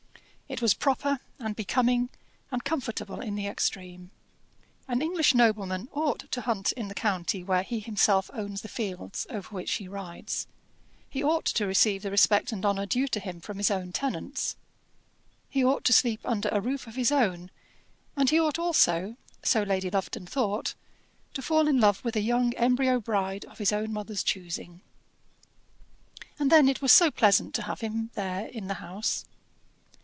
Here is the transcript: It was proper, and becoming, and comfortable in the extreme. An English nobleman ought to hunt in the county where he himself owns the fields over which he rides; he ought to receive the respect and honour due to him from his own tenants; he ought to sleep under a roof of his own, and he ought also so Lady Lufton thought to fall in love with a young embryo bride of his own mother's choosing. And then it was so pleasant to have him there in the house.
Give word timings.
It 0.53 0.61
was 0.61 0.73
proper, 0.73 1.21
and 1.39 1.55
becoming, 1.55 2.09
and 2.51 2.61
comfortable 2.65 3.21
in 3.21 3.35
the 3.35 3.47
extreme. 3.47 4.11
An 4.85 5.01
English 5.01 5.33
nobleman 5.33 5.87
ought 5.93 6.29
to 6.29 6.41
hunt 6.41 6.73
in 6.73 6.89
the 6.89 6.93
county 6.93 7.41
where 7.41 7.63
he 7.63 7.79
himself 7.79 8.29
owns 8.33 8.59
the 8.59 8.67
fields 8.67 9.25
over 9.29 9.47
which 9.47 9.71
he 9.75 9.87
rides; 9.87 10.47
he 11.09 11.23
ought 11.23 11.45
to 11.45 11.65
receive 11.65 12.01
the 12.01 12.11
respect 12.11 12.51
and 12.51 12.65
honour 12.65 12.85
due 12.85 13.07
to 13.07 13.21
him 13.21 13.39
from 13.39 13.59
his 13.59 13.71
own 13.71 13.93
tenants; 13.93 14.57
he 15.47 15.63
ought 15.63 15.85
to 15.85 15.93
sleep 15.93 16.19
under 16.25 16.49
a 16.49 16.59
roof 16.59 16.85
of 16.85 16.95
his 16.95 17.13
own, 17.13 17.49
and 18.17 18.29
he 18.29 18.37
ought 18.37 18.59
also 18.59 19.15
so 19.43 19.63
Lady 19.63 19.89
Lufton 19.89 20.25
thought 20.25 20.75
to 21.33 21.41
fall 21.41 21.65
in 21.69 21.79
love 21.79 22.03
with 22.03 22.17
a 22.17 22.21
young 22.21 22.53
embryo 22.55 22.99
bride 22.99 23.45
of 23.45 23.57
his 23.59 23.71
own 23.71 23.93
mother's 23.93 24.21
choosing. 24.21 24.81
And 26.37 26.51
then 26.51 26.67
it 26.67 26.81
was 26.81 26.91
so 26.91 27.09
pleasant 27.09 27.55
to 27.55 27.61
have 27.61 27.79
him 27.79 28.11
there 28.15 28.47
in 28.47 28.67
the 28.67 28.75
house. 28.83 29.23